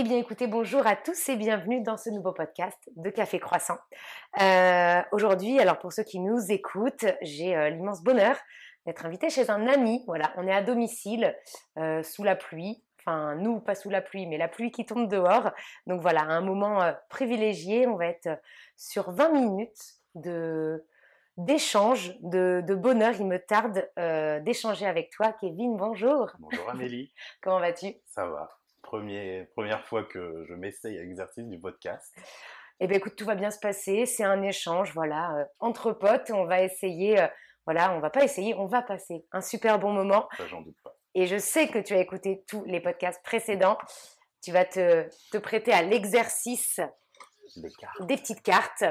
[0.00, 3.76] Eh bien, écoutez, bonjour à tous et bienvenue dans ce nouveau podcast de Café Croissant.
[4.40, 8.34] Euh, Aujourd'hui, alors pour ceux qui nous écoutent, j'ai euh, l'immense bonheur
[8.86, 10.02] d'être invité chez un ami.
[10.06, 11.36] Voilà, on est à domicile,
[11.76, 12.82] euh, sous la pluie.
[13.00, 15.50] Enfin, nous, pas sous la pluie, mais la pluie qui tombe dehors.
[15.86, 17.86] Donc voilà, un moment privilégié.
[17.86, 18.30] On va être
[18.78, 20.82] sur 20 minutes de
[21.36, 23.12] d'échange, de, de bonheur.
[23.18, 23.86] Il me tarde
[24.46, 25.34] d'échanger avec toi.
[25.34, 26.30] Kevin, bonjour.
[26.38, 27.12] Bonjour Amélie,
[27.42, 27.96] Comment vas-tu?
[28.06, 28.59] Ça va.
[28.90, 32.12] Premier, première fois que je m'essaye à l'exercice du podcast.
[32.80, 34.04] Eh bien, écoute, tout va bien se passer.
[34.04, 36.32] C'est un échange, voilà, euh, entre potes.
[36.32, 37.28] On va essayer, euh,
[37.66, 40.28] voilà, on va pas essayer, on va passer un super bon moment.
[40.36, 40.96] Ça, j'en doute pas.
[41.14, 43.78] Et je sais que tu as écouté tous les podcasts précédents.
[44.42, 46.80] Tu vas te, te prêter à l'exercice
[47.78, 48.02] cartes.
[48.08, 48.82] des petites cartes.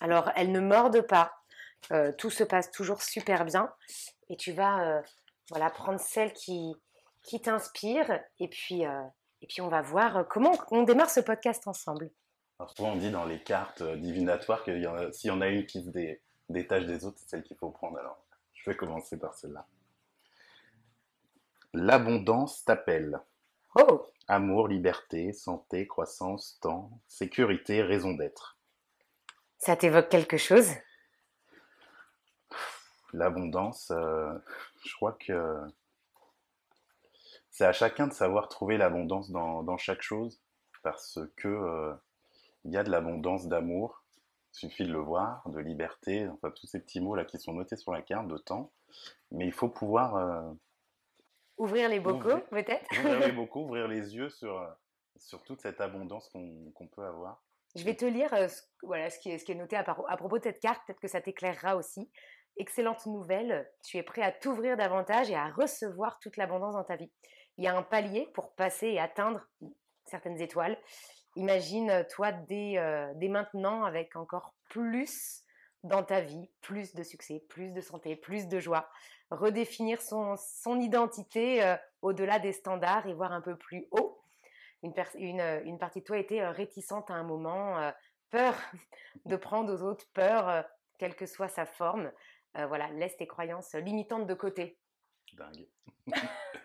[0.00, 1.32] Alors, elles ne mordent pas.
[1.90, 3.72] Euh, tout se passe toujours super bien.
[4.28, 5.02] Et tu vas, euh,
[5.50, 6.76] voilà, prendre celle qui,
[7.22, 8.20] qui t'inspire.
[8.38, 9.02] Et puis, euh,
[9.42, 12.10] et puis, on va voir euh, comment on démarre ce podcast ensemble.
[12.58, 14.72] Alors, souvent, on dit dans les cartes euh, divinatoires que
[15.12, 17.70] s'il y en a une qui se dé- détache des autres, c'est celle qu'il faut
[17.70, 17.98] prendre.
[17.98, 18.22] Alors,
[18.54, 19.66] je vais commencer par celle-là.
[21.72, 23.20] L'abondance t'appelle.
[23.76, 28.58] Oh, Amour, liberté, santé, croissance, temps, sécurité, raison d'être.
[29.58, 30.68] ça t'évoque quelque chose?
[33.12, 34.32] L'abondance, euh,
[34.84, 35.58] je crois que
[37.50, 40.40] c'est à chacun de savoir trouver l'abondance dans, dans chaque chose,
[40.82, 41.94] parce que euh,
[42.64, 44.04] il y a de l'abondance d'amour,
[44.52, 47.52] il suffit de le voir, de liberté, enfin tous ces petits mots là qui sont
[47.52, 48.72] notés sur la carte, de temps,
[49.30, 50.52] mais il faut pouvoir euh,
[51.60, 54.66] Ouvrir les bocaux, peut-être ouvrir les bocaux, ouvrir les yeux sur, euh,
[55.16, 57.44] sur toute cette abondance qu'on peut avoir.
[57.76, 59.84] Je vais te lire euh, ce, voilà, ce, qui est, ce qui est noté à,
[60.08, 62.10] à propos de cette carte, peut-être que ça t'éclairera aussi.
[62.56, 66.96] Excellente nouvelle, tu es prêt à t'ouvrir davantage et à recevoir toute l'abondance dans ta
[66.96, 67.12] vie.
[67.60, 69.46] Il y a un palier pour passer et atteindre
[70.06, 70.78] certaines étoiles.
[71.36, 75.42] Imagine euh, toi dès, euh, dès maintenant avec encore plus
[75.82, 78.88] dans ta vie, plus de succès, plus de santé, plus de joie.
[79.30, 84.22] Redéfinir son, son identité euh, au-delà des standards et voir un peu plus haut
[84.82, 84.94] une,
[85.66, 87.92] une, partie de toi était réticente à un moment,
[88.30, 88.54] peur
[89.26, 90.64] de prendre aux autres, peur,
[90.96, 92.10] quelle que soit sa forme.
[92.54, 94.78] Voilà, laisse tes croyances limitantes de côté.
[95.36, 95.66] Dingue.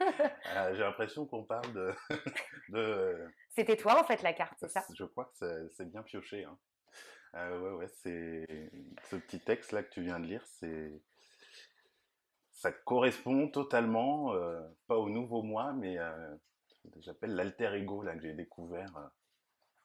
[0.01, 1.93] Euh, J'ai l'impression qu'on parle de,
[2.69, 4.83] de C'était toi en fait la carte, c'est ça?
[4.93, 6.43] Je crois que c'est- bien pioché.
[6.43, 6.57] Hein.
[7.35, 8.69] Euh, ouais, ouais, c'est
[9.09, 11.01] ce petit texte là que tu viens de lire, c'est
[12.51, 16.35] ça correspond totalement, euh, pas au nouveau moi, mais euh,
[16.99, 19.07] j'appelle l'alter ego là que j'ai découvert euh,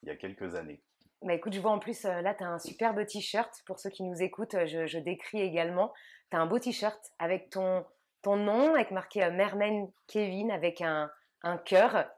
[0.03, 0.83] il y a quelques années.
[1.23, 3.53] Bah écoute, je vois en plus, là, tu as un superbe t-shirt.
[3.67, 5.93] Pour ceux qui nous écoutent, je, je décris également.
[6.31, 7.85] Tu as un beau t-shirt avec ton,
[8.23, 11.11] ton nom, avec marqué euh, Merman Kevin, avec un,
[11.43, 12.11] un cœur.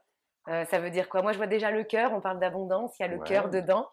[0.49, 1.21] Euh, ça veut dire quoi?
[1.21, 3.27] Moi, je vois déjà le cœur, on parle d'abondance, il y a le Ouais.
[3.27, 3.89] cœur dedans.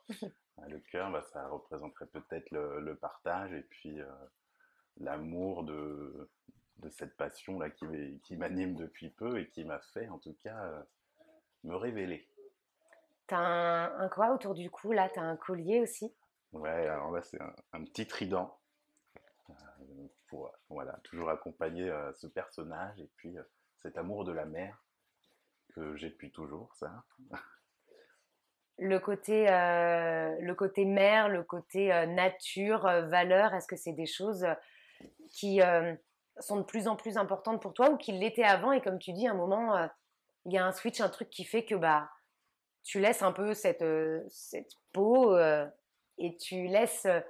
[0.69, 4.07] Le cœur, bah, ça représenterait peut-être le, le partage et puis euh,
[4.99, 6.31] l'amour de,
[6.79, 10.37] de cette passion là qui, qui m'anime depuis peu et qui m'a fait en tout
[10.43, 10.83] cas euh,
[11.65, 12.29] me révéler.
[13.29, 16.15] Tu as un, un quoi autour du cou Là, tu as un collier aussi?
[16.53, 18.60] Ouais, alors là, c'est un, un petit trident
[20.31, 23.43] pour voilà, toujours accompagner euh, ce personnage et puis euh,
[23.77, 24.83] cet amour de la mer
[25.75, 27.05] que j'ai depuis toujours, ça.
[28.79, 33.93] Le côté, euh, le côté mer, le côté euh, nature, euh, valeur, est-ce que c'est
[33.93, 34.55] des choses euh,
[35.29, 35.95] qui euh,
[36.39, 38.73] sont de plus en plus importantes pour toi ou qui l'étaient avant?
[38.73, 39.87] Et comme tu dis, à un moment, euh,
[40.47, 42.09] il y a un switch, un truc qui fait que bah,
[42.83, 45.67] tu laisses un peu cette, euh, cette peau euh,
[46.17, 47.21] et tu laisses euh,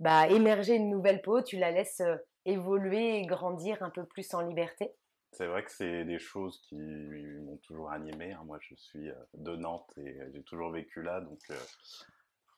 [0.00, 4.32] bah, émerger une nouvelle peau, tu la laisses euh, évoluer et grandir un peu plus
[4.34, 4.94] en liberté.
[5.32, 8.32] C'est vrai que c'est des choses qui m'ont toujours animé.
[8.32, 8.42] hein.
[8.44, 11.58] Moi, je suis euh, de Nantes et j'ai toujours vécu là, donc euh,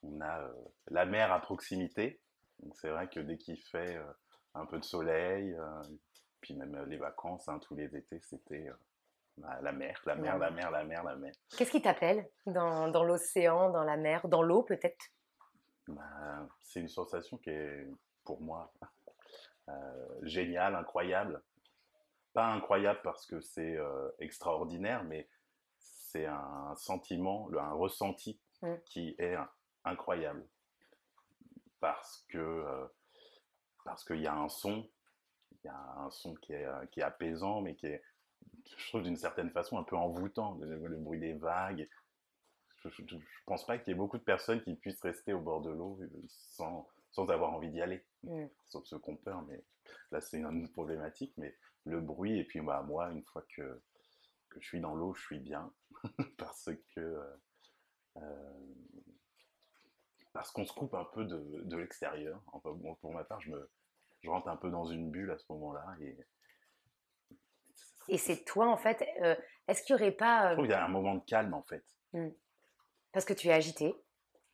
[0.05, 0.53] on a euh,
[0.91, 2.21] la mer à proximité.
[2.61, 4.05] Donc c'est vrai que dès qu'il fait euh,
[4.55, 5.83] un peu de soleil, euh,
[6.41, 8.75] puis même euh, les vacances, hein, tous les étés, c'était euh,
[9.39, 11.33] bah, la mer, la mer, la mer, la mer, la mer.
[11.57, 15.07] Qu'est-ce qui t'appelle dans, dans l'océan, dans la mer, dans l'eau peut-être?
[15.89, 17.89] Bah, c'est une sensation qui est
[18.25, 18.73] pour moi
[19.69, 21.43] euh, géniale, incroyable.
[22.33, 25.29] Pas incroyable parce que c'est euh, extraordinaire, mais
[25.79, 28.75] c'est un sentiment, un ressenti Mm.
[28.87, 29.37] qui est
[29.85, 30.47] incroyable.
[31.81, 32.87] Parce que euh,
[33.85, 34.89] parce qu'il y a un son,
[35.53, 38.03] il y a un son qui est, qui est apaisant, mais qui est,
[38.77, 41.89] je trouve d'une certaine façon un peu envoûtant, le, le bruit des vagues.
[42.85, 43.17] Je, je
[43.47, 45.99] pense pas qu'il y ait beaucoup de personnes qui puissent rester au bord de l'eau
[46.29, 48.47] sans, sans avoir envie d'y aller, Mm.
[48.67, 49.63] sauf ceux qui ont peur, mais
[50.11, 53.81] là c'est une autre problématique, mais le bruit, et puis bah, moi, une fois que,
[54.51, 55.73] que je suis dans l'eau, je suis bien.
[56.39, 57.21] parce que
[60.33, 62.43] parce qu'on se coupe un peu de, de l'extérieur.
[62.53, 63.71] Enfin, pour ma part, je me
[64.21, 66.19] je rentre un peu dans une bulle à ce moment-là et
[68.09, 69.03] et c'est toi, en fait.
[69.69, 70.51] Est-ce qu'il n'y aurait pas.
[70.51, 71.85] Je trouve qu'il y a un moment de calme, en fait.
[72.15, 72.29] Mmh.
[73.13, 73.95] Parce que tu es agité.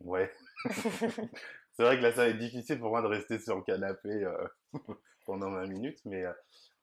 [0.01, 0.31] Ouais.
[1.75, 4.27] c'est vrai que là, ça va être difficile pour moi de rester sur le canapé
[5.27, 6.25] pendant 20 minutes, mais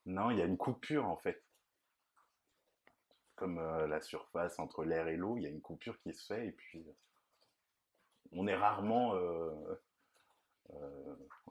[0.06, 1.42] non, il y a une coupure, en fait.
[3.36, 6.48] Comme la surface entre l'air et l'eau, il y a une coupure qui se fait,
[6.48, 6.86] et puis
[8.32, 9.16] on est rarement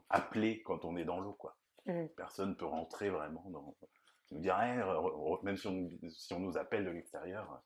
[0.09, 1.57] appelé quand on est dans l'eau, quoi.
[1.85, 2.07] Mmh.
[2.15, 3.75] Personne peut rentrer vraiment dans
[4.31, 4.57] nous dire,
[5.43, 7.61] même si on, si on, nous appelle de l'extérieur,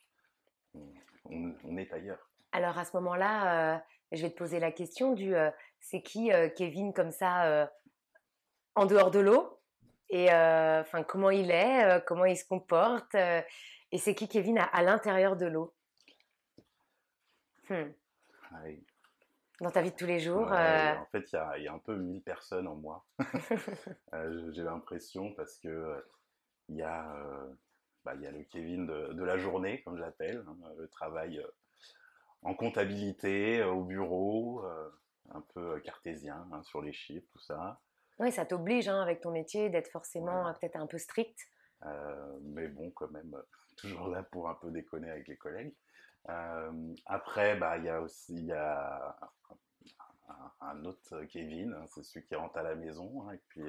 [1.26, 2.30] on, est ailleurs.
[2.52, 3.80] Alors à ce moment-là, euh,
[4.12, 5.50] je vais te poser la question du euh,
[5.80, 7.70] c'est qui euh, Kevin comme ça
[8.76, 9.60] en dehors de l'eau?
[10.10, 15.36] Et enfin comment il est, comment il se comporte et c'est qui Kevin à, l'intérieur
[15.36, 15.74] de l'eau?
[17.70, 17.92] Hmm.
[19.62, 21.96] Dans ta vie de tous les jours En fait, il y, y, a un peu
[21.96, 23.06] mille personnes en moi.
[24.52, 26.04] J'ai l'impression parce que
[26.70, 27.54] il y a, euh,
[28.04, 31.48] bah, il y a le Kevin de, la journée, comme j'appelle, hein, le travail euh,
[32.46, 34.64] en comptabilité, euh, au bureau,
[35.32, 37.82] un peu cartésien hein, sur les chiffres, tout ça.
[38.20, 41.38] Oui, ça t'oblige hein, avec ton métier d'être forcément peut-être un peu strict.
[42.42, 43.36] mais bon, quand même,
[43.78, 45.76] toujours là pour un peu déconner avec les collègues.
[47.06, 49.18] après, bah, il y a aussi y a
[50.62, 53.64] un, autre Kevin, c'est celui qui rentre à la maison, et puis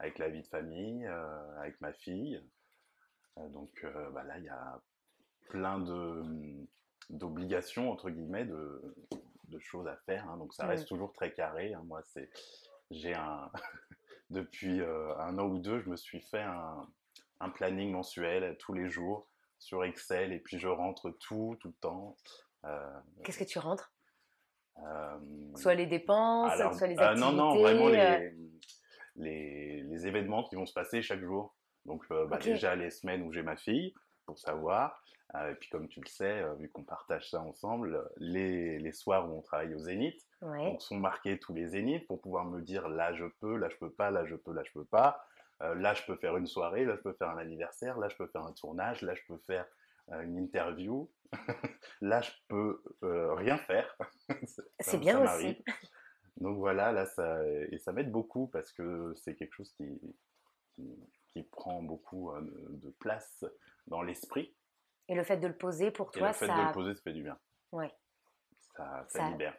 [0.00, 2.42] avec la vie de famille, euh, avec ma fille.
[3.38, 4.80] Euh, donc euh, bah là, il y a
[5.50, 6.66] plein de
[7.10, 8.94] d'obligations entre guillemets de,
[9.48, 10.36] de, choses à faire hein.
[10.38, 11.82] donc ça reste toujours très carré hein.
[11.86, 12.30] moi c'est
[12.90, 13.50] j'ai un
[14.30, 16.88] depuis un an ou deux je me suis fait un,
[17.40, 19.28] un, planning mensuel tous les jours
[19.58, 22.16] sur Excel et puis je rentre tout tout le temps
[23.24, 23.92] qu'est-ce que tu rentres?
[25.56, 28.32] soit les dépenses soit les activités non non vraiment les
[29.20, 31.54] les, événements qui vont se passer chaque jour.
[31.84, 33.94] Donc euh, bah, déjà les semaines où j'ai ma fille,
[34.30, 35.02] pour savoir.
[35.34, 38.92] Euh, et puis comme tu le sais, euh, vu qu'on partage ça ensemble, les, les,
[38.92, 42.60] soirs où on travaille au Zénith, donc sont marqués tous les Zéniths pour pouvoir me
[42.60, 45.24] dire là je peux, là je peux pas, là je peux, là je peux pas.
[45.60, 48.26] là je peux faire une soirée, là je peux faire un anniversaire, là je peux
[48.28, 49.66] faire un tournage, là je peux faire
[50.08, 51.10] une interview.
[52.00, 53.96] là je peux rien faire.
[54.80, 55.62] C'est bien aussi.
[56.36, 60.00] Donc voilà, là, ça, et ça m'aide beaucoup parce que c'est quelque chose qui,
[60.74, 60.82] qui,
[61.50, 62.40] prend beaucoup euh,
[62.70, 63.44] de, place
[63.86, 64.54] dans l'esprit.
[65.08, 66.46] Et le fait de le poser pour toi, ça...
[66.46, 67.38] le fait de le poser, ça fait du bien.
[67.72, 67.92] Ouais.
[68.76, 69.56] Ça, ça, libère.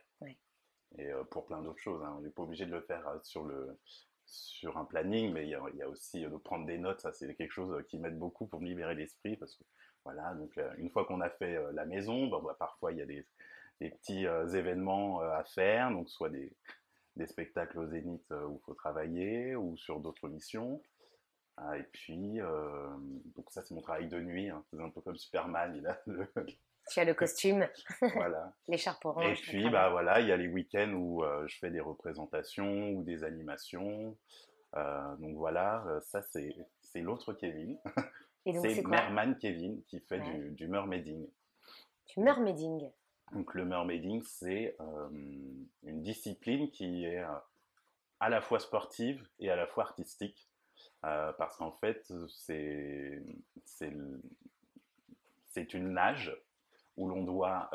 [0.97, 2.15] Et euh, pour plein d'autres choses, hein.
[2.17, 3.79] on n'est pas obligé de le faire euh, sur, le,
[4.25, 7.51] sur un planning, mais il y, a, aussi de prendre des notes, ça c'est quelque
[7.51, 9.63] chose qui m'aide beaucoup pour me libérer l'esprit, parce que
[10.03, 13.25] voilà, donc une fois qu'on a fait la maison, bah, parfois il y a des,
[13.81, 16.55] des petits euh, événements euh, à faire, donc soit des,
[17.15, 20.81] des spectacles au Zénith euh, où il faut travailler ou sur d'autres missions.
[21.63, 22.39] Ah, et puis,
[23.35, 24.63] donc ça c'est mon travail de nuit, hein.
[24.71, 26.27] c'est un peu comme Superman, il a le...
[26.89, 27.67] Tu as le costume,
[28.15, 28.51] voilà.
[28.67, 29.39] l'écharpe orange.
[29.39, 33.03] Et puis, bah voilà, il y a les week-ends où je fais des représentations ou
[33.03, 34.17] des animations.
[34.73, 36.55] donc voilà, ça c'est
[36.95, 37.77] l'autre Kevin.
[38.43, 41.29] C'est Merman Kevin qui fait du, du mermaiding.
[42.07, 42.89] Du mermaiding
[43.31, 45.09] donc le mermaiding, c'est euh,
[45.83, 47.33] une discipline qui est euh,
[48.19, 50.49] à la fois sportive et à la fois artistique,
[51.05, 53.23] euh, parce qu'en fait, c'est
[55.73, 56.35] une nage
[56.97, 57.69] où l'on doit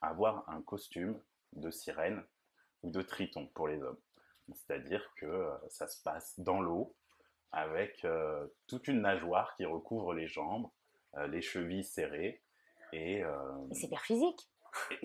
[0.00, 1.20] avoir un costume
[1.54, 2.22] de sirène
[2.82, 3.98] ou de triton pour les hommes.
[4.54, 6.94] C'est-à-dire que ça se passe dans l'eau
[7.52, 8.06] avec
[8.66, 10.68] toute une nageoire qui recouvre les jambes,
[11.28, 12.40] les chevilles serrées.
[12.92, 13.22] Et,
[13.72, 14.48] c'est hyper physique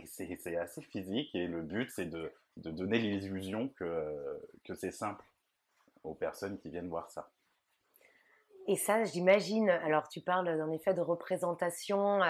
[0.05, 5.23] c'est assez physique et le but c'est de, de, donner l'illusion que, que c'est simple
[6.03, 7.31] aux personnes qui viennent voir ça.
[8.67, 12.21] Et ça, j'imagine, alors tu parles en effet de représentation,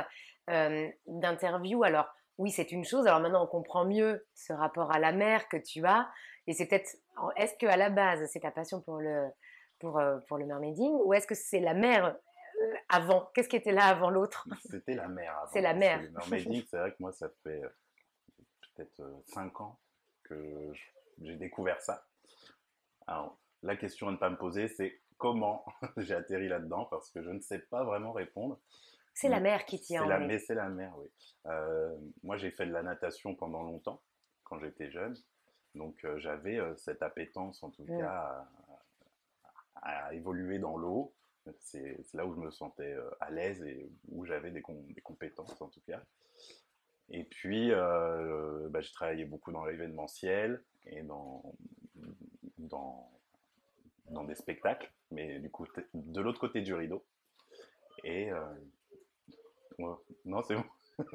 [0.49, 2.07] euh, d'interview, alors
[2.39, 5.57] oui, c'est une chose, alors maintenant on comprend mieux ce rapport à la mer que
[5.57, 6.09] tu as,
[6.47, 6.89] et c'est peut-être,
[7.35, 9.29] est-ce qu'à la base c'est ta passion pour le,
[9.79, 12.15] pour, euh, pour le mermaiding, ou est-ce que c'est la mer
[12.61, 13.29] euh, avant?
[13.33, 14.47] Qu'est-ce qui était là avant l'autre?
[14.69, 15.51] C'était la mer avant.
[15.51, 16.01] C'est la mer.
[16.29, 17.69] c'est vrai que moi, ça fait euh,
[18.75, 19.79] peut-être 5 euh, ans
[20.23, 20.71] que
[21.21, 22.05] j'ai découvert ça.
[23.07, 25.65] Alors, la question à ne pas me poser, c'est comment
[25.97, 28.59] j'ai atterri là-dedans, parce que je ne sais pas vraiment répondre.
[29.13, 30.05] C'est la mer qui tient.
[30.05, 31.07] la, mais c'est la mer, oui.
[32.23, 34.01] moi, j'ai fait de la natation pendant longtemps,
[34.43, 35.15] quand j'étais jeune.
[35.75, 37.99] Donc, j'avais cette appétence, en tout mmh.
[37.99, 38.47] cas,
[39.75, 41.13] à, évoluer dans l'eau.
[41.59, 45.67] C'est là où je me sentais à l'aise et où j'avais des, des, compétences en
[45.67, 46.01] tout cas.
[47.09, 51.53] Et puis, bah, j'ai travaillé beaucoup dans l'événementiel et dans,
[52.57, 53.12] dans,
[54.09, 57.05] dans, des spectacles, mais du coup, de l'autre côté du rideau.
[58.03, 58.29] Et
[60.25, 60.65] non, c'est bon.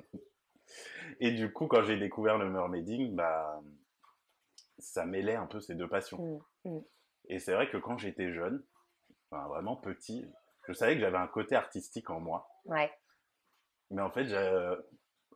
[1.20, 3.60] et du coup, quand j'ai découvert le mermaiding, bah,
[4.78, 6.42] ça mêlait un peu ces deux passions.
[6.64, 6.80] Mmh, mmh.
[7.28, 8.64] Et c'est vrai que quand j'étais jeune,
[9.30, 10.24] vraiment petit,
[10.66, 12.48] je savais que j'avais un côté artistique en moi.
[12.64, 12.90] Ouais.
[13.90, 14.28] Mais en fait,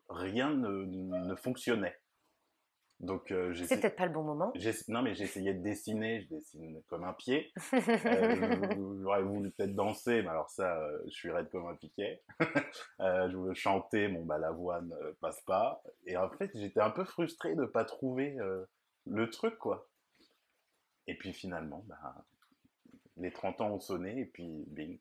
[0.09, 1.99] rien ne, fonctionnait.
[3.03, 4.53] Donc, euh, c'est peut-être pas le bon moment.
[4.89, 7.53] Non, mais j'essayais de dessiner, je dessine comme un pied.
[8.05, 12.23] Euh, j'aurais voulu peut-être danser, mais alors ça, euh, je suis raide comme un piquet.
[13.01, 15.83] je voulais chanter, bon, bah, la voix ne passe pas.
[16.07, 18.37] Et en fait, j'étais un peu frustré de ne pas trouver
[19.07, 19.89] le truc, quoi.
[21.07, 22.25] Et puis finalement, bah,
[23.17, 24.99] les 30 ans ont sonné et puis bing.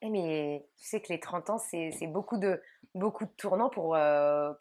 [0.00, 2.60] Eh, mais tu sais que les 30 ans, c'est beaucoup de,
[2.94, 3.96] beaucoup de tournants pour,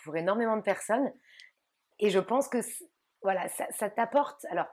[0.03, 1.11] pour énormément de personnes.
[1.99, 2.59] Et je pense que
[3.21, 4.45] voilà, ça, t'apporte.
[4.45, 4.67] Alors,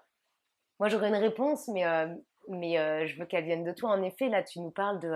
[0.78, 2.08] moi, j'aurais une réponse, mais, euh,
[2.48, 3.90] mais euh, je veux qu'elle vienne de toi.
[3.90, 5.12] En effet, là, tu nous parles de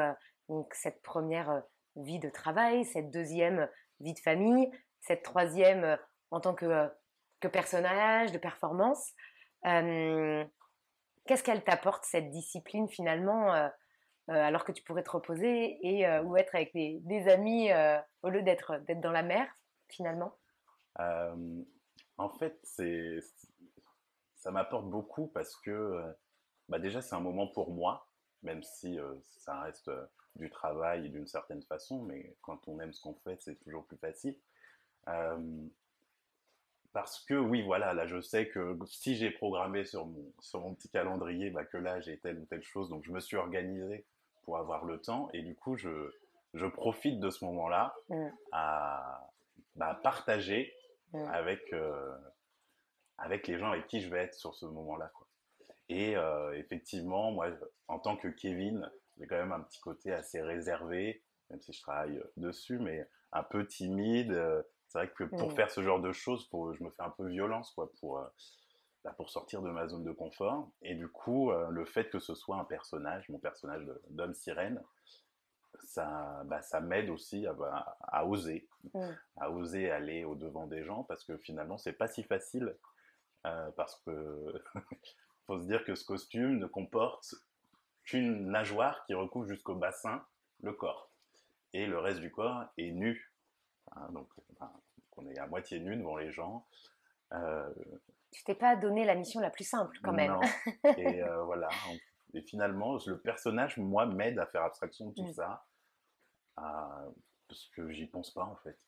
[0.48, 1.62] donc, cette première
[1.96, 3.68] vie de travail, cette deuxième
[4.00, 4.70] vie de famille,
[5.00, 5.98] cette troisième
[6.30, 6.88] en tant que,
[7.40, 9.12] que personnage, de performance.
[11.26, 13.68] Qu'est-ce qu'elle t'apporte, cette discipline, finalement, euh,
[14.28, 17.70] euh, alors que tu pourrais te reposer et, euh, ou être avec des, amis
[18.22, 19.46] au lieu d'être dans la mer,
[19.88, 20.36] finalement?
[22.16, 23.20] En fait, c'est
[24.36, 26.02] ça m'apporte beaucoup parce que
[26.68, 28.08] bah déjà, c'est un moment pour moi,
[28.42, 29.90] même si ça reste
[30.36, 33.98] du travail d'une certaine façon, mais quand on aime ce qu'on fait, c'est toujours plus
[33.98, 34.36] facile
[36.94, 40.74] parce que oui, voilà, là je sais que si j'ai programmé sur mon, sur mon
[40.74, 44.06] petit calendrier bah, que là j'ai telle ou telle chose, donc je me suis organisé
[44.44, 46.12] pour avoir le temps et du coup je,
[46.54, 48.26] je profite de ce moment-là mmh.
[48.52, 49.28] à
[49.74, 50.72] bah, partager
[51.12, 52.16] avec, euh,
[53.18, 55.12] avec les gens avec qui je vais être sur ce moment-là.
[55.88, 57.48] Et euh, effectivement, moi
[57.88, 61.80] en tant que Kevin, j'ai quand même un petit côté assez réservé, même si je
[61.80, 64.62] travaille dessus, mais un peu timide euh,
[64.94, 65.56] c'est vrai que pour mmh.
[65.56, 68.26] faire ce genre de choses, pour, je me fais un peu violence quoi, pour, euh,
[69.02, 70.70] bah, pour sortir de ma zone de confort.
[70.82, 74.80] Et du coup, euh, le fait que ce soit un personnage, mon personnage d'homme sirène,
[75.86, 79.08] ça, bah, ça m'aide aussi à, bah, à, oser, mmh.
[79.36, 82.76] à oser aller au devant des gens parce que finalement, c'est pas si facile
[83.46, 84.62] euh, parce que
[85.46, 87.34] faut se dire que ce costume ne comporte
[88.04, 90.24] qu'une nageoire qui recouvre jusqu'au bassin
[90.62, 91.10] le corps
[91.74, 93.30] et le reste du corps est nu.
[93.92, 94.28] Hein, donc,
[95.16, 96.64] on est à moitié nu devant les gens.
[97.32, 97.68] Euh,
[98.30, 100.32] tu t'es pas donné la mission la plus simple quand même.
[100.32, 100.40] Non.
[100.96, 101.68] Et euh, voilà.
[102.32, 105.34] Et finalement, le personnage, moi, m'aide à faire abstraction de tout mm.
[105.34, 105.64] ça.
[106.56, 108.78] Parce que j'y pense pas en fait.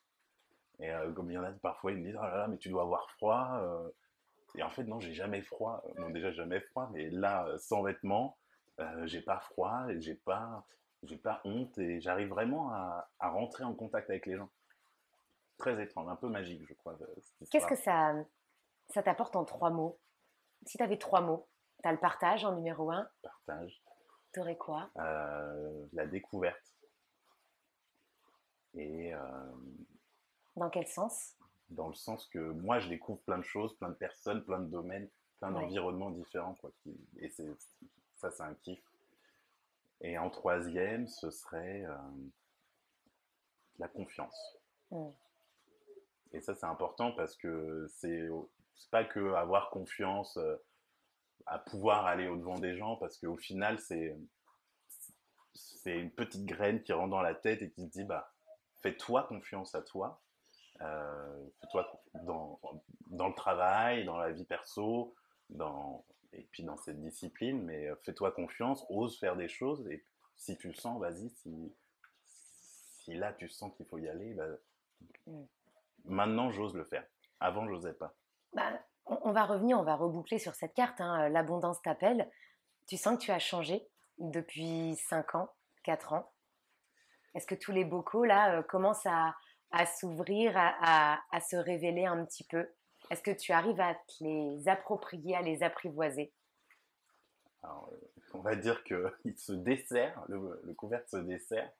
[0.78, 2.58] Et euh, comme il y en a parfois, ils me disent Oh là là, mais
[2.58, 3.62] tu dois avoir froid.
[4.54, 5.82] Et en fait, non, j'ai jamais froid.
[5.96, 8.38] Bon, déjà, jamais froid, mais là, sans vêtements,
[9.04, 10.64] j'ai pas froid et j'ai pas,
[11.02, 14.50] j'ai pas honte et j'arrive vraiment à, rentrer en contact avec les gens
[15.58, 16.98] très étrange, un peu magique, je crois.
[17.50, 18.14] Qu'est-ce que ça,
[18.88, 19.98] ça t'apporte en trois mots?
[20.66, 21.48] Si tu avais trois mots,
[21.82, 23.08] tu as le partage en numéro un.
[23.22, 23.82] Partage.
[24.32, 24.90] Tu aurais quoi?
[24.98, 26.75] Euh, La découverte.
[28.76, 29.14] Et.
[29.14, 29.52] Euh,
[30.54, 31.36] Dans quel sens?
[31.70, 34.68] Dans le sens que moi, je découvre plein de choses, plein de personnes, plein de
[34.68, 35.08] domaines,
[35.40, 36.54] plein d'environnements différents.
[36.54, 36.70] Quoi,
[37.18, 38.80] et ça, c'est un kiff.
[40.00, 41.96] Et en troisième, ce serait euh,
[43.78, 44.58] la confiance.
[46.32, 48.28] Et ça, c'est important parce que c'est
[48.90, 50.56] pas que avoir confiance euh,
[51.46, 54.16] à pouvoir aller au-devant des gens, parce qu'au final, c'est
[55.84, 58.32] une petite graine qui rentre dans la tête et qui se dit bah
[58.86, 60.22] fais-toi confiance à toi,
[60.80, 62.60] euh, fais-toi dans,
[63.08, 65.14] dans le travail, dans la vie perso,
[65.50, 70.04] dans et puis dans cette discipline, mais euh, fais-toi confiance, ose faire des choses et
[70.36, 71.30] si tu le sens, vas-y.
[71.30, 71.74] Si,
[73.00, 74.46] si là tu sens qu'il faut y aller, bah,
[75.26, 75.42] mmh.
[76.04, 77.04] Maintenant, j'ose le faire.
[77.40, 78.14] Avant, j'osais pas.
[78.52, 81.00] Bah, on va revenir, on va reboucler sur cette carte.
[81.00, 81.28] Hein.
[81.30, 82.30] L'abondance t'appelle.
[82.86, 83.88] Tu sens que tu as changé
[84.18, 85.48] depuis 5 ans,
[85.82, 86.30] 4 ans.
[87.36, 89.34] Est-ce que tous les bocaux, là, euh, commencent à,
[89.86, 92.66] s'ouvrir, à, se révéler un petit peu?
[93.10, 96.32] Est-ce que tu arrives à te les approprier, à les apprivoiser?
[98.32, 101.70] On va dire qu'il se dessert, le, le couvercle se dessert.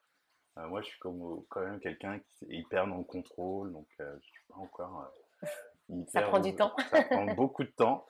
[0.59, 3.89] Euh, moi, je suis comme, quand même quelqu'un qui est hyper dans le contrôle, donc
[4.01, 5.13] euh, je suis pas encore.
[5.93, 6.75] Euh, ça prend du temps.
[6.91, 8.07] ça prend beaucoup de temps.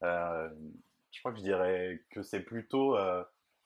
[0.00, 2.96] je crois que je dirais que c'est plutôt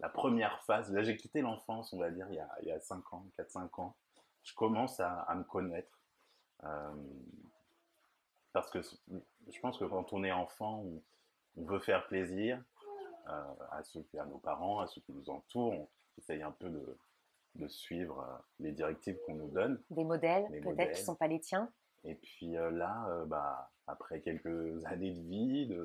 [0.02, 0.92] la première phase.
[0.92, 3.26] Là, j'ai quitté l'enfance, on va dire, il y a, il y a 5 ans,
[3.38, 3.97] 4-5 ans.
[4.42, 5.99] Je commence à, à me connaître.
[6.64, 6.92] Euh,
[8.52, 11.02] parce que je pense que quand on est enfant, on,
[11.56, 12.62] on veut faire plaisir
[13.28, 15.73] euh, à, ceux, à nos parents, à ceux qui nous entourent.
[15.73, 16.99] On essaye un peu de,
[17.54, 19.80] de suivre euh, les directives qu'on nous donne.
[19.90, 21.71] Des modèles, peut-être, qui ne sont pas les tiens.
[22.04, 24.47] Et puis euh, là, euh, bah, après quelques
[24.85, 25.76] années de vie,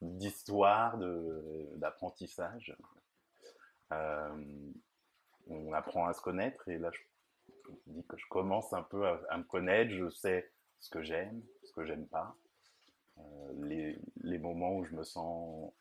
[0.00, 0.98] d'histoire,
[1.76, 2.76] d'apprentissage,
[3.90, 6.68] on apprend à se connaître.
[6.68, 7.00] Et là, je,
[7.86, 9.90] dis que je commence un peu à, à, me connaître.
[9.92, 12.36] Je sais ce que j'aime, ce que j'aime pas.
[13.54, 15.72] Les, les, moments où je me sens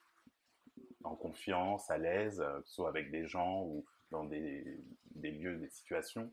[1.03, 4.79] en confiance, à l'aise, que ce soit avec des gens ou dans des,
[5.11, 6.31] des lieux, des situations.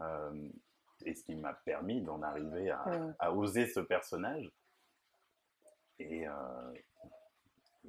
[0.00, 0.48] Euh,
[1.04, 2.84] et ce qui m'a permis d'en arriver à,
[3.18, 4.50] à, oser ce personnage.
[5.98, 6.72] Et, euh,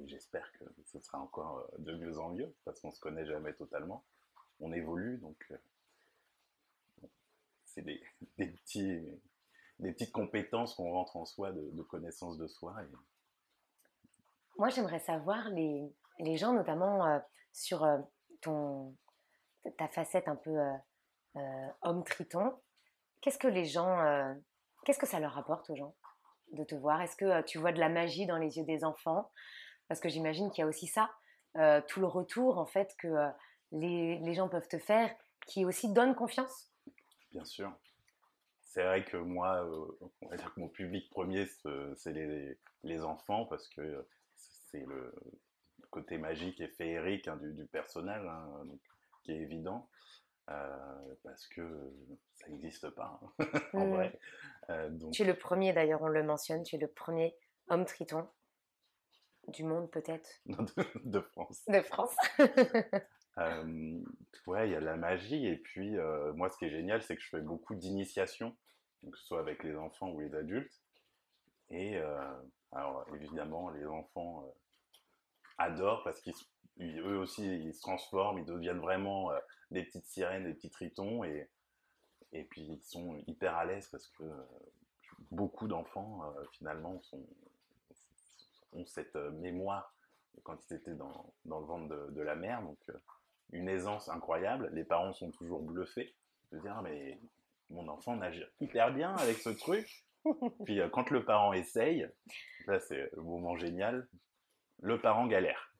[0.06, 3.26] j'espère que ce sera encore euh, de mieux en mieux, parce qu'on ne se connaît
[3.26, 4.04] jamais totalement.
[4.60, 7.06] On évolue, donc euh,
[7.64, 8.02] c'est des,
[8.38, 9.20] des,
[9.78, 12.76] des petites compétences qu'on rentre en soi, de, connaissance de soi.
[14.58, 17.18] Moi, j'aimerais savoir, les, les gens, notamment euh,
[17.52, 17.86] sur
[18.40, 18.96] ton,
[19.76, 20.58] ta facette un peu
[21.82, 22.52] homme triton,
[23.20, 24.36] Qu'est-ce que les gens,
[24.84, 25.96] qu'est-ce que ça leur apporte aux gens
[26.52, 27.02] de te voir?
[27.02, 29.28] Est-ce que tu vois de la magie dans les yeux des enfants?
[29.88, 31.10] Parce que j'imagine qu'il y a aussi ça,
[31.56, 33.28] euh, tout le retour en fait que euh,
[33.72, 35.14] les, les, gens peuvent te faire,
[35.46, 36.70] qui aussi donne confiance.
[37.32, 37.72] Bien sûr.
[38.60, 39.66] C'est vrai que moi,
[40.20, 41.46] on va dire que mon public premier,
[41.96, 45.14] c'est les, les, enfants, parce que c'est le
[45.90, 48.80] côté magique et féerique hein, du, du, personnage, hein, donc,
[49.24, 49.88] qui est évident.
[50.50, 51.92] Euh, parce que
[52.34, 53.90] ça n'existe pas hein, en mmh.
[53.90, 54.18] vrai.
[54.70, 55.12] Euh, donc...
[55.12, 57.36] Tu es le premier d'ailleurs, on le mentionne, tu es le premier
[57.68, 58.26] homme triton
[59.50, 60.28] du monde peut-être?
[60.46, 61.64] De, de, France.
[61.68, 62.16] De France.
[63.38, 64.00] euh,
[64.46, 67.16] ouais, il y a la magie et puis euh, moi ce qui est génial c'est
[67.16, 68.56] que je fais beaucoup d'initiations,
[69.10, 70.80] que ce soit avec les enfants ou les adultes.
[71.70, 71.98] Et
[72.72, 74.42] alors évidemment les enfants
[75.58, 79.30] adorent parce qu'eux aussi ils se transforment, ils deviennent vraiment
[79.70, 81.48] des petites sirènes, des petits tritons, et,
[82.32, 84.46] et puis ils sont hyper à l'aise parce que euh,
[85.30, 87.26] beaucoup d'enfants, euh, finalement, sont,
[88.72, 89.94] ont cette euh, mémoire
[90.44, 92.78] quand ils étaient dans, dans le ventre de, de, la mère, donc
[93.52, 94.70] une aisance incroyable.
[94.72, 96.14] Les parents sont toujours bluffés
[96.52, 97.18] de dire, ah, mais
[97.70, 100.06] mon enfant nage hyper bien avec ce truc.
[100.64, 102.08] Puis quand le parent essaye,
[102.66, 104.06] là c'est le moment génial,
[104.80, 105.74] le parent galère.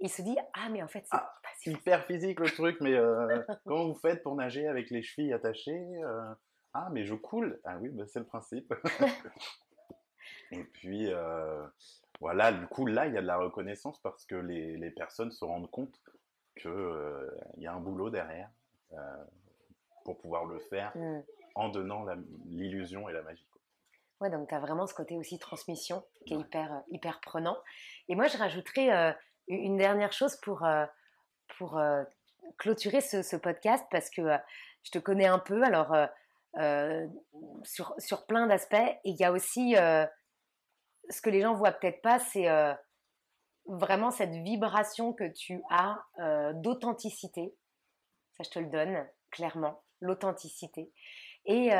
[0.00, 1.32] Il se dit, ah mais en fait c'est ah,
[1.66, 6.02] hyper physique le truc, mais euh, comment vous faites pour nager avec les chevilles attachées
[6.04, 6.34] euh,
[6.74, 7.60] Ah, mais je coule.
[7.64, 8.72] Ah oui, bah, c'est le principe.
[10.50, 11.64] Et puis, euh,
[12.22, 15.30] voilà, du coup, là, il y a de la reconnaissance parce que les, les personnes
[15.30, 16.00] se rendent compte
[16.56, 18.48] qu'il euh, y a un boulot derrière
[20.04, 21.20] pour pouvoir le faire mmh.
[21.54, 22.04] en donnant
[22.46, 23.46] l'illusion et la magie.
[24.20, 26.42] Ouais, donc tu as vraiment ce côté aussi transmission qui est ouais.
[26.42, 27.56] hyper, hyper prenant.
[28.08, 29.16] Et moi, je rajouterais
[29.48, 30.66] une dernière chose pour
[31.58, 32.02] pour euh,
[32.58, 34.38] clôturer ce, ce, podcast parce que euh,
[34.84, 35.94] je te connais un peu, alors
[36.58, 37.06] euh,
[37.62, 38.74] sur, sur plein d'aspects.
[38.74, 39.76] Et il y a aussi
[41.10, 42.48] ce que les gens voient peut-être pas, c'est
[43.66, 46.02] vraiment cette vibration que tu as
[46.54, 47.54] d'authenticité.
[48.32, 50.90] Ça, je te le donne clairement, l'authenticité.
[51.44, 51.70] Et,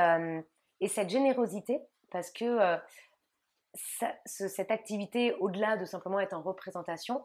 [0.81, 1.81] et, cette générosité,
[2.11, 2.79] parce que
[4.25, 7.25] cette activité, au-delà de simplement être en représentation,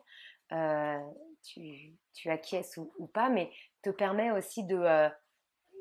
[0.54, 1.00] euh,
[1.44, 3.52] tu, acquiesces ou, pas, mais
[3.84, 5.10] te permet aussi de, euh,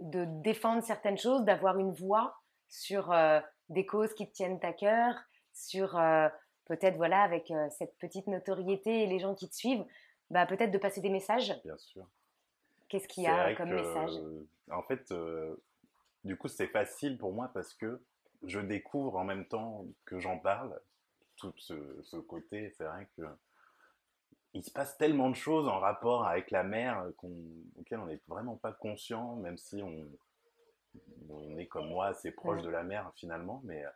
[0.01, 2.37] de défendre certaines choses, d'avoir une voix
[2.69, 5.15] sur euh, des causes qui te tiennent à cœur,
[5.57, 6.29] sur euh,
[6.67, 9.85] peut-être, voilà, avec euh, cette petite notoriété et les gens qui te suivent,
[10.31, 11.55] bah, peut-être de passer des messages.
[11.65, 12.07] Bien sûr.
[12.89, 14.13] Qu'est-ce qu'il y a comme que, message?
[14.71, 15.13] En fait,
[16.23, 18.01] du coup, c'est facile pour moi parce que
[18.45, 20.81] je découvre en même temps que j'en parle
[21.37, 22.73] tout ce, ce côté.
[22.77, 23.23] C'est vrai que
[24.57, 27.27] il se passe tellement de choses en rapport avec la mer qu
[27.79, 30.09] auxquelles on n'est vraiment pas conscient, même si on,
[31.29, 33.61] on, est comme moi assez proche de la mer finalement.
[33.65, 33.91] Mais euh,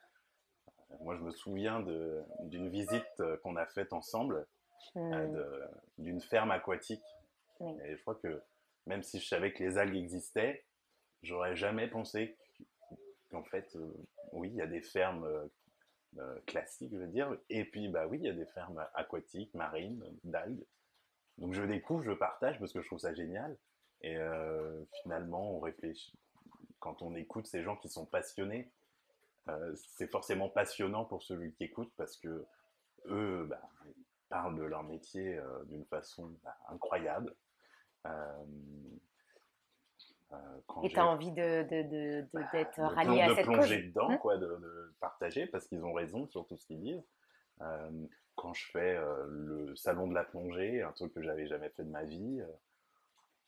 [1.01, 4.47] moi, je me souviens d'une visite qu'on a faite ensemble
[4.95, 5.13] mmh.
[5.13, 5.67] euh,
[5.99, 7.05] d'une ferme aquatique.
[7.61, 8.43] Et je crois que
[8.87, 10.65] même si je savais que les algues existaient,
[11.23, 12.37] j'aurais jamais pensé
[13.31, 13.93] qu'en fait, euh,
[14.33, 15.49] oui, il y a des fermes
[16.19, 17.37] euh, classique, je veux dire.
[17.51, 20.67] Et puis, bah oui, il y a des fermes aquatiques, marines, d'algues.
[21.39, 23.57] Donc je découvre, je partage parce que je trouve ça génial.
[24.03, 26.19] Et euh, finalement, on réfléchit.
[26.81, 28.73] Quand on écoute ces gens qui sont passionnés,
[29.49, 32.47] euh, c'est forcément passionnant pour celui qui écoute parce que
[33.07, 33.63] eux, bah,
[34.29, 37.35] parlent de leur métier d'une façon bah, incroyable.
[40.83, 42.47] et tu as envie d'être de, de, bah,
[42.89, 43.55] rallié à cette cause.
[43.55, 44.19] De plonger dedans, mmh.
[44.19, 47.05] quoi, de, partager, parce qu'ils ont raison sur tout ce qu'ils disent.
[48.37, 51.91] quand je fais le salon de la plongée, un truc que j'avais jamais fait de
[51.91, 52.43] ma vie,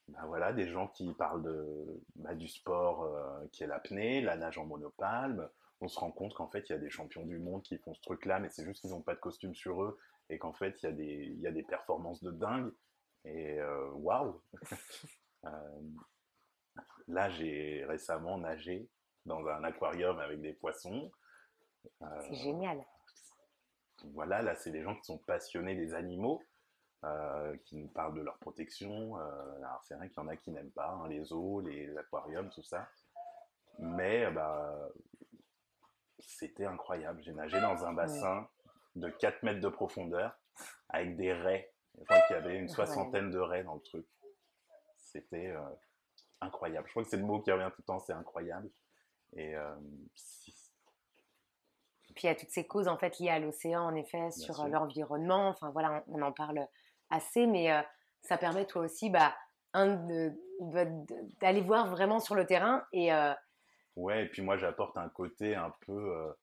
[0.09, 3.09] ben voilà, des gens qui parlent de, bah, du sport
[3.51, 5.47] qui est l'apnée, la nage en monopalme.
[5.83, 7.93] On se rend compte qu'en fait, il y a des champions du monde qui font
[7.93, 10.81] ce truc-là, mais c'est juste qu'ils n'ont pas de costume sur eux et qu'en fait,
[10.81, 12.71] il y, a des, il y a des performances de dingue.
[13.25, 13.59] Et
[13.93, 14.41] waouh!
[17.07, 18.89] Là, j'ai récemment nagé
[19.25, 21.11] dans un aquarium avec des poissons.
[21.99, 22.81] c'est génial.
[24.13, 26.41] Voilà, là, c'est des gens qui sont passionnés des animaux.
[27.05, 29.19] Euh, qui nous parlent de leur protection.
[29.19, 31.93] Euh, alors c'est vrai qu'il y en a qui n'aiment pas hein, les eaux, les,
[31.97, 32.87] aquariums, tout ça.
[33.77, 34.73] Mais bah,
[36.27, 37.21] c'était incroyable.
[37.23, 38.47] J'ai nagé dans un bassin
[38.95, 40.37] de 4 mètres de profondeur
[40.89, 41.73] avec des raies.
[41.97, 44.07] Je crois qu'il y avait une soixantaine de raies dans le truc.
[44.97, 45.61] C'était euh,
[46.41, 46.87] incroyable.
[46.87, 48.69] Je crois que c'est le mot qui revient tout le temps, c'est incroyable.
[49.35, 49.55] Et
[52.13, 54.67] puis il y a toutes ces causes en fait liées à l'océan, en effet, sur
[54.67, 55.49] l'environnement.
[55.49, 56.67] Enfin voilà, on, en parle
[57.09, 57.81] assez, mais euh,
[58.21, 59.35] ça permet toi aussi bah,
[61.41, 62.85] d'aller voir vraiment sur le terrain.
[62.91, 63.33] Et, euh,
[63.95, 66.33] Ouais, et puis moi j'apporte un côté un peu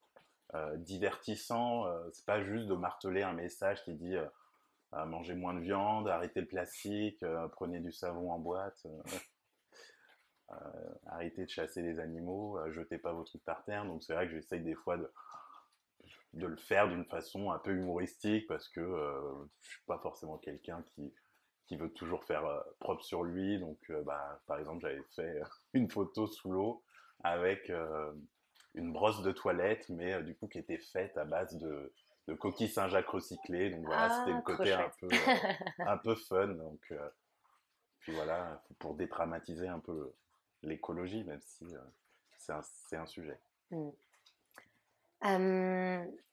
[0.55, 1.87] euh, divertissant.
[2.13, 4.17] c'est pas juste de marteler un message qui dit
[4.93, 8.87] mangez moins de viande, arrêtez le plastique, prenez du savon en boîte.
[11.07, 13.85] arrêtez de chasser les animaux, jetez pas vos trucs par terre.
[13.85, 15.11] Donc c'est vrai que j'essaye des fois de,
[16.35, 19.21] de le faire d'une façon un peu humoristique parce que euh,
[19.63, 21.13] je suis pas forcément quelqu'un qui,
[21.67, 23.59] qui veut toujours faire euh, propre sur lui.
[23.59, 25.41] Donc, euh, bah, par exemple, j'avais fait
[25.75, 26.83] une photo sous l'eau
[27.23, 27.73] avec
[28.75, 31.93] une brosse de toilette, mais du coup qui était faite à base de,
[32.29, 33.71] de coquilles Saint-Jacques recyclées.
[33.71, 35.09] Donc voilà, c'était le ah, côté un peu,
[35.79, 36.49] un peu fun.
[36.49, 36.93] Donc,
[38.01, 40.13] puis voilà, pour dédramatiser un peu
[40.63, 41.67] l'écologie, même si
[42.39, 42.63] c'est un,
[43.01, 43.39] un, sujet.
[43.71, 43.91] Mmh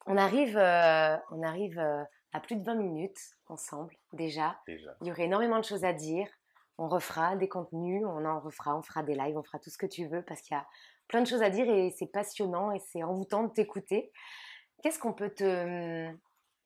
[0.08, 4.58] on arrive, euh, on arrive euh, à plus de 20 minutes ensemble déjà.
[4.65, 4.95] déjà.
[5.02, 6.28] Il y aurait énormément de choses à dire.
[6.77, 9.77] On refera des contenus, on en refera, on fera des lives, on fera tout ce
[9.77, 10.67] que tu veux parce qu'il y a
[11.07, 14.11] plein de choses à dire et c'est passionnant et c'est envoûtant de t'écouter.
[14.83, 16.11] Qu'est-ce qu'on peut te,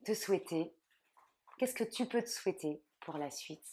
[0.06, 0.76] te souhaiter?
[1.58, 3.66] Qu'est-ce que tu peux te souhaiter pour la suite?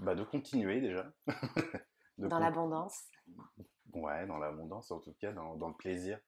[0.00, 1.12] Bah De continuer déjà.
[2.18, 3.04] Dans l'abondance
[3.92, 6.20] Ouais, dans l'abondance, en tout cas, dans, le plaisir.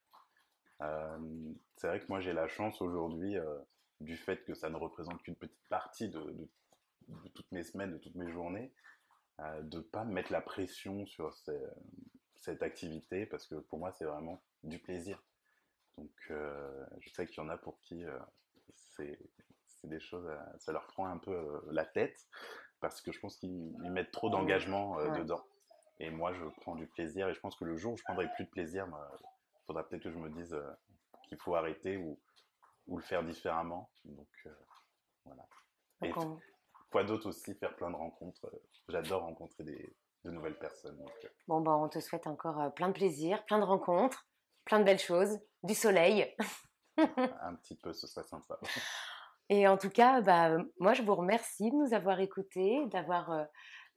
[0.81, 3.59] Euh, c'est vrai que moi, j'ai la chance aujourd'hui, euh,
[4.03, 6.49] du fait que ça ne représente qu'une petite partie de,
[7.35, 8.73] toutes mes semaines, de toutes mes journées,
[9.41, 11.35] euh, de ne pas mettre la pression sur
[12.37, 15.23] cette activité, parce que pour moi, c'est vraiment du plaisir.
[15.99, 18.05] Donc, je sais qu'il y en a pour qui
[18.75, 19.19] c'est
[19.85, 22.29] des choses, ça leur prend un peu la tête,
[22.81, 25.45] parce que je pense qu'ils mettent trop d'engagement dedans.
[26.03, 27.29] Et moi, je prends du plaisir.
[27.29, 30.03] Et je pense que le jour où je prendrai plus de plaisir, il faudra peut-être
[30.03, 30.69] que je me dise euh,
[31.29, 32.19] qu'il faut arrêter ou,
[32.87, 33.91] ou, le faire différemment.
[34.05, 34.55] Donc, euh,
[35.25, 35.47] voilà.
[36.03, 36.11] Et
[36.91, 38.51] quoi d'autre aussi, faire plein de rencontres.
[38.89, 41.01] J'adore rencontrer des, de nouvelles personnes.
[41.01, 41.29] Euh.
[41.49, 44.27] Bon, bah, on te souhaite encore plein de plaisir, plein de rencontres,
[44.65, 46.35] plein de belles choses, du soleil.
[46.99, 48.59] Un petit peu, ce serait sympa.
[49.49, 53.47] Et en tout cas, bah, moi, je vous remercie de nous avoir écoutés, d'avoir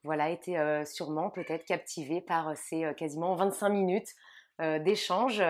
[0.04, 4.13] voilà, été sûrement peut-être captivé par ces quasiment 25 minutes
[4.60, 5.43] d'échange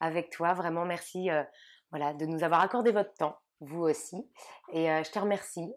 [0.00, 0.52] avec toi.
[0.52, 1.30] Vraiment, merci
[1.90, 4.28] voilà, de nous avoir accordé votre temps, vous aussi.
[4.72, 5.72] Et je te remercie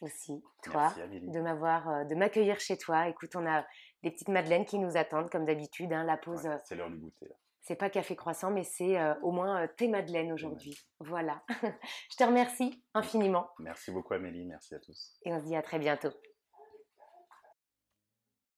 [0.00, 3.08] aussi, toi, de m'avoir, de m'accueillir chez toi.
[3.08, 3.64] Écoute, on a
[4.02, 5.92] des petites madeleines qui nous attendent, comme d'habitude.
[5.92, 6.48] Hein, la pause.
[6.64, 7.28] c'est l'heure du goûter.
[7.60, 10.76] C'est pas café croissant, mais c'est au moins tes madeleines aujourd'hui.
[10.98, 11.44] Voilà.
[12.10, 13.48] je te remercie infiniment.
[13.60, 15.20] Merci beaucoup Amélie, merci à tous.
[15.24, 16.10] Et on se dit à très bientôt.